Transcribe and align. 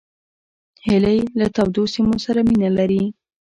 هیلۍ 0.85 1.19
له 1.39 1.47
تودو 1.55 1.83
سیمو 1.95 2.17
سره 2.25 2.39
مینه 2.47 2.69
لري 2.77 3.03